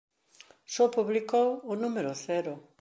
Só 0.73 0.85
publicou 0.97 1.47
o 1.71 1.73
número 1.83 2.11
cero. 2.25 2.53